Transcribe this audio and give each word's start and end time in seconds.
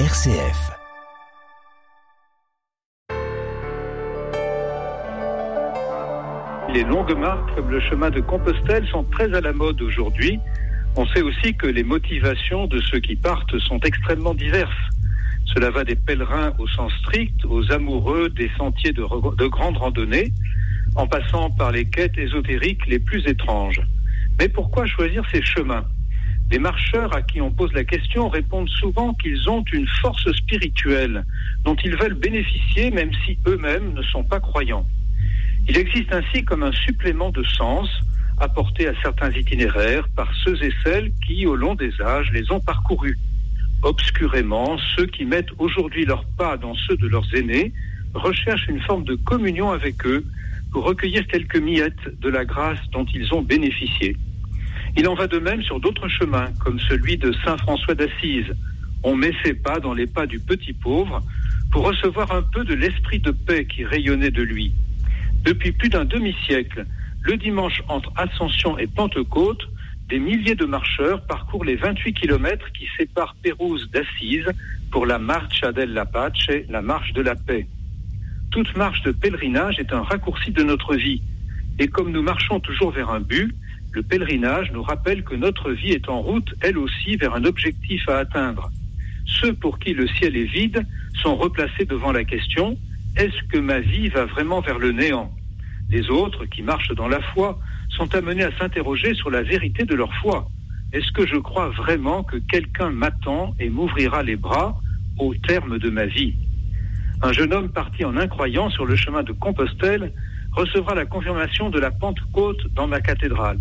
RCF. 0.00 0.72
Les 6.72 6.82
longues 6.82 7.16
marques 7.16 7.54
comme 7.54 7.70
le 7.70 7.78
chemin 7.78 8.10
de 8.10 8.20
Compostelle 8.20 8.84
sont 8.88 9.04
très 9.04 9.32
à 9.32 9.40
la 9.40 9.52
mode 9.52 9.80
aujourd'hui. 9.80 10.40
On 10.96 11.06
sait 11.06 11.22
aussi 11.22 11.54
que 11.54 11.68
les 11.68 11.84
motivations 11.84 12.66
de 12.66 12.80
ceux 12.80 12.98
qui 12.98 13.14
partent 13.14 13.56
sont 13.60 13.78
extrêmement 13.84 14.34
diverses. 14.34 14.72
Cela 15.54 15.70
va 15.70 15.84
des 15.84 15.94
pèlerins 15.94 16.52
au 16.58 16.66
sens 16.66 16.92
strict 16.98 17.44
aux 17.44 17.70
amoureux 17.70 18.30
des 18.30 18.50
sentiers 18.58 18.92
de, 18.92 19.04
de 19.36 19.46
grande 19.46 19.76
randonnée, 19.76 20.32
en 20.96 21.06
passant 21.06 21.50
par 21.50 21.70
les 21.70 21.84
quêtes 21.84 22.18
ésotériques 22.18 22.84
les 22.88 22.98
plus 22.98 23.24
étranges. 23.28 23.80
Mais 24.40 24.48
pourquoi 24.48 24.86
choisir 24.86 25.22
ces 25.32 25.42
chemins? 25.42 25.84
Les 26.54 26.60
marcheurs 26.60 27.12
à 27.16 27.20
qui 27.20 27.40
on 27.40 27.50
pose 27.50 27.72
la 27.72 27.82
question 27.82 28.28
répondent 28.28 28.68
souvent 28.68 29.12
qu'ils 29.14 29.50
ont 29.50 29.64
une 29.72 29.88
force 30.00 30.30
spirituelle 30.30 31.24
dont 31.64 31.74
ils 31.84 31.96
veulent 31.96 32.14
bénéficier 32.14 32.92
même 32.92 33.10
si 33.26 33.36
eux-mêmes 33.48 33.92
ne 33.92 34.02
sont 34.02 34.22
pas 34.22 34.38
croyants. 34.38 34.86
Il 35.68 35.76
existe 35.76 36.12
ainsi 36.12 36.44
comme 36.44 36.62
un 36.62 36.70
supplément 36.70 37.30
de 37.30 37.42
sens 37.42 37.88
apporté 38.38 38.86
à 38.86 38.92
certains 39.02 39.32
itinéraires 39.32 40.08
par 40.14 40.32
ceux 40.44 40.54
et 40.62 40.72
celles 40.84 41.10
qui, 41.26 41.44
au 41.44 41.56
long 41.56 41.74
des 41.74 41.90
âges, 42.00 42.30
les 42.32 42.52
ont 42.52 42.60
parcourus. 42.60 43.18
Obscurément, 43.82 44.78
ceux 44.94 45.06
qui 45.06 45.24
mettent 45.24 45.50
aujourd'hui 45.58 46.04
leurs 46.04 46.24
pas 46.38 46.56
dans 46.56 46.76
ceux 46.76 46.96
de 46.98 47.08
leurs 47.08 47.34
aînés 47.34 47.72
recherchent 48.14 48.68
une 48.68 48.80
forme 48.82 49.02
de 49.02 49.16
communion 49.16 49.72
avec 49.72 50.06
eux 50.06 50.24
pour 50.70 50.84
recueillir 50.84 51.26
quelques 51.26 51.58
miettes 51.58 52.20
de 52.20 52.28
la 52.28 52.44
grâce 52.44 52.78
dont 52.92 53.06
ils 53.12 53.34
ont 53.34 53.42
bénéficié. 53.42 54.16
Il 54.96 55.08
en 55.08 55.14
va 55.14 55.26
de 55.26 55.38
même 55.38 55.62
sur 55.62 55.80
d'autres 55.80 56.08
chemins, 56.08 56.52
comme 56.60 56.78
celui 56.78 57.16
de 57.16 57.32
Saint 57.44 57.56
François 57.58 57.94
d'Assise. 57.94 58.52
On 59.02 59.16
met 59.16 59.32
ses 59.44 59.54
pas 59.54 59.80
dans 59.80 59.92
les 59.92 60.06
pas 60.06 60.26
du 60.26 60.38
petit 60.38 60.72
pauvre 60.72 61.20
pour 61.72 61.84
recevoir 61.84 62.30
un 62.32 62.42
peu 62.42 62.64
de 62.64 62.74
l'esprit 62.74 63.18
de 63.18 63.32
paix 63.32 63.66
qui 63.66 63.84
rayonnait 63.84 64.30
de 64.30 64.42
lui. 64.42 64.72
Depuis 65.42 65.72
plus 65.72 65.88
d'un 65.88 66.04
demi-siècle, 66.04 66.86
le 67.22 67.36
dimanche 67.36 67.82
entre 67.88 68.12
Ascension 68.16 68.78
et 68.78 68.86
Pentecôte, 68.86 69.62
des 70.08 70.20
milliers 70.20 70.54
de 70.54 70.64
marcheurs 70.64 71.26
parcourent 71.26 71.64
les 71.64 71.76
28 71.76 72.14
kilomètres 72.14 72.70
qui 72.72 72.86
séparent 72.96 73.34
Pérouse 73.42 73.90
d'Assise 73.90 74.46
pour 74.92 75.06
la 75.06 75.18
Marcha 75.18 75.72
della 75.72 76.06
Pace, 76.06 76.48
la 76.68 76.82
marche 76.82 77.12
de 77.14 77.22
la 77.22 77.34
paix. 77.34 77.66
Toute 78.50 78.76
marche 78.76 79.02
de 79.02 79.10
pèlerinage 79.10 79.80
est 79.80 79.92
un 79.92 80.02
raccourci 80.02 80.52
de 80.52 80.62
notre 80.62 80.94
vie. 80.94 81.20
Et 81.80 81.88
comme 81.88 82.12
nous 82.12 82.22
marchons 82.22 82.60
toujours 82.60 82.92
vers 82.92 83.10
un 83.10 83.20
but, 83.20 83.52
le 83.94 84.02
pèlerinage 84.02 84.72
nous 84.72 84.82
rappelle 84.82 85.22
que 85.22 85.36
notre 85.36 85.70
vie 85.70 85.92
est 85.92 86.08
en 86.08 86.20
route, 86.20 86.52
elle 86.60 86.78
aussi, 86.78 87.16
vers 87.16 87.34
un 87.34 87.44
objectif 87.44 88.08
à 88.08 88.18
atteindre. 88.18 88.70
Ceux 89.24 89.52
pour 89.52 89.78
qui 89.78 89.94
le 89.94 90.08
ciel 90.08 90.36
est 90.36 90.44
vide 90.44 90.84
sont 91.22 91.36
replacés 91.36 91.84
devant 91.84 92.12
la 92.12 92.24
question 92.24 92.76
est-ce 93.16 93.40
que 93.48 93.58
ma 93.58 93.78
vie 93.78 94.08
va 94.08 94.24
vraiment 94.24 94.60
vers 94.60 94.80
le 94.80 94.90
néant? 94.90 95.32
Les 95.88 96.10
autres, 96.10 96.46
qui 96.46 96.62
marchent 96.62 96.94
dans 96.96 97.06
la 97.06 97.20
foi, 97.20 97.60
sont 97.90 98.12
amenés 98.12 98.42
à 98.42 98.50
s'interroger 98.58 99.14
sur 99.14 99.30
la 99.30 99.42
vérité 99.42 99.84
de 99.84 99.94
leur 99.94 100.12
foi. 100.14 100.48
Est-ce 100.92 101.12
que 101.12 101.24
je 101.24 101.36
crois 101.36 101.68
vraiment 101.68 102.24
que 102.24 102.36
quelqu'un 102.36 102.90
m'attend 102.90 103.54
et 103.60 103.68
m'ouvrira 103.68 104.24
les 104.24 104.34
bras 104.34 104.80
au 105.18 105.32
terme 105.34 105.78
de 105.78 105.90
ma 105.90 106.06
vie? 106.06 106.34
Un 107.22 107.32
jeune 107.32 107.52
homme 107.52 107.68
parti 107.68 108.04
en 108.04 108.16
incroyant 108.16 108.68
sur 108.70 108.84
le 108.84 108.96
chemin 108.96 109.22
de 109.22 109.30
Compostelle 109.30 110.12
recevra 110.50 110.96
la 110.96 111.06
confirmation 111.06 111.70
de 111.70 111.78
la 111.78 111.92
Pentecôte 111.92 112.66
dans 112.74 112.88
ma 112.88 113.00
cathédrale. 113.00 113.58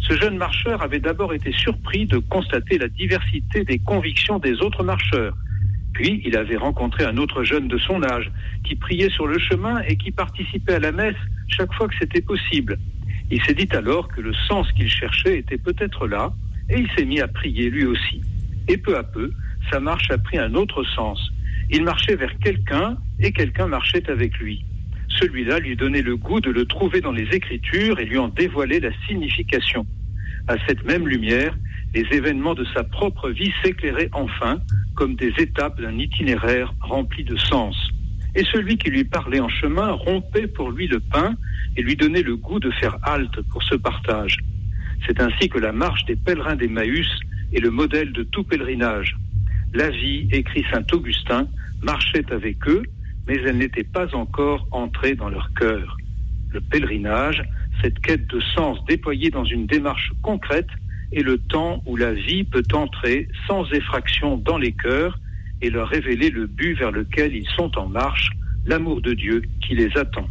Ce 0.00 0.14
jeune 0.14 0.36
marcheur 0.36 0.82
avait 0.82 1.00
d'abord 1.00 1.34
été 1.34 1.52
surpris 1.52 2.06
de 2.06 2.18
constater 2.18 2.78
la 2.78 2.88
diversité 2.88 3.64
des 3.64 3.78
convictions 3.78 4.38
des 4.38 4.54
autres 4.62 4.84
marcheurs. 4.84 5.36
Puis 5.92 6.22
il 6.24 6.36
avait 6.36 6.56
rencontré 6.56 7.04
un 7.04 7.16
autre 7.16 7.42
jeune 7.44 7.68
de 7.68 7.78
son 7.78 8.02
âge 8.04 8.30
qui 8.64 8.76
priait 8.76 9.10
sur 9.10 9.26
le 9.26 9.38
chemin 9.38 9.80
et 9.88 9.96
qui 9.96 10.10
participait 10.10 10.74
à 10.74 10.78
la 10.78 10.92
messe 10.92 11.16
chaque 11.48 11.72
fois 11.74 11.88
que 11.88 11.94
c'était 11.98 12.20
possible. 12.20 12.78
Il 13.30 13.42
s'est 13.42 13.54
dit 13.54 13.68
alors 13.72 14.08
que 14.08 14.20
le 14.20 14.32
sens 14.48 14.70
qu'il 14.72 14.88
cherchait 14.88 15.38
était 15.38 15.58
peut-être 15.58 16.06
là 16.06 16.32
et 16.70 16.78
il 16.78 16.88
s'est 16.96 17.04
mis 17.04 17.20
à 17.20 17.28
prier 17.28 17.68
lui 17.68 17.84
aussi. 17.84 18.22
Et 18.68 18.76
peu 18.76 18.96
à 18.96 19.02
peu, 19.02 19.32
sa 19.70 19.80
marche 19.80 20.10
a 20.10 20.18
pris 20.18 20.38
un 20.38 20.54
autre 20.54 20.84
sens. 20.84 21.20
Il 21.70 21.82
marchait 21.82 22.16
vers 22.16 22.38
quelqu'un 22.38 22.96
et 23.18 23.32
quelqu'un 23.32 23.66
marchait 23.66 24.08
avec 24.08 24.38
lui. 24.38 24.64
Celui-là 25.08 25.58
lui 25.58 25.76
donnait 25.76 26.02
le 26.02 26.16
goût 26.16 26.40
de 26.40 26.50
le 26.50 26.64
trouver 26.66 27.00
dans 27.00 27.12
les 27.12 27.28
Écritures 27.34 27.98
et 27.98 28.04
lui 28.04 28.18
en 28.18 28.28
dévoilait 28.28 28.80
la 28.80 28.90
signification. 29.06 29.86
À 30.46 30.56
cette 30.66 30.84
même 30.84 31.06
lumière, 31.06 31.56
les 31.94 32.06
événements 32.12 32.54
de 32.54 32.66
sa 32.74 32.84
propre 32.84 33.30
vie 33.30 33.52
s'éclairaient 33.62 34.10
enfin 34.12 34.60
comme 34.94 35.14
des 35.14 35.32
étapes 35.38 35.80
d'un 35.80 35.98
itinéraire 35.98 36.72
rempli 36.80 37.24
de 37.24 37.36
sens. 37.36 37.76
Et 38.34 38.44
celui 38.52 38.76
qui 38.76 38.90
lui 38.90 39.04
parlait 39.04 39.40
en 39.40 39.48
chemin 39.48 39.92
rompait 39.92 40.46
pour 40.46 40.70
lui 40.70 40.86
le 40.86 41.00
pain 41.00 41.34
et 41.76 41.82
lui 41.82 41.96
donnait 41.96 42.22
le 42.22 42.36
goût 42.36 42.60
de 42.60 42.70
faire 42.72 42.98
halte 43.02 43.40
pour 43.50 43.62
ce 43.62 43.74
partage. 43.74 44.36
C'est 45.06 45.20
ainsi 45.20 45.48
que 45.48 45.58
la 45.58 45.72
marche 45.72 46.04
des 46.04 46.16
pèlerins 46.16 46.56
d'Emmaüs 46.56 47.08
est 47.52 47.60
le 47.60 47.70
modèle 47.70 48.12
de 48.12 48.22
tout 48.24 48.44
pèlerinage. 48.44 49.16
La 49.72 49.90
vie, 49.90 50.28
écrit 50.32 50.64
saint 50.70 50.84
Augustin, 50.92 51.46
marchait 51.82 52.30
avec 52.32 52.56
eux, 52.68 52.82
mais 53.28 53.36
elle 53.44 53.58
n'était 53.58 53.84
pas 53.84 54.14
encore 54.16 54.66
entrée 54.70 55.14
dans 55.14 55.28
leur 55.28 55.52
cœur. 55.54 55.98
Le 56.50 56.60
pèlerinage, 56.62 57.44
cette 57.82 58.00
quête 58.00 58.26
de 58.28 58.40
sens 58.40 58.82
déployée 58.86 59.30
dans 59.30 59.44
une 59.44 59.66
démarche 59.66 60.12
concrète, 60.22 60.68
est 61.12 61.22
le 61.22 61.38
temps 61.38 61.82
où 61.86 61.96
la 61.96 62.14
vie 62.14 62.44
peut 62.44 62.64
entrer 62.72 63.28
sans 63.46 63.70
effraction 63.72 64.38
dans 64.38 64.58
les 64.58 64.72
cœurs 64.72 65.18
et 65.60 65.70
leur 65.70 65.88
révéler 65.88 66.30
le 66.30 66.46
but 66.46 66.74
vers 66.74 66.90
lequel 66.90 67.34
ils 67.34 67.48
sont 67.56 67.78
en 67.78 67.86
marche, 67.86 68.30
l'amour 68.66 69.00
de 69.02 69.12
Dieu 69.12 69.42
qui 69.60 69.74
les 69.74 69.96
attend. 69.96 70.28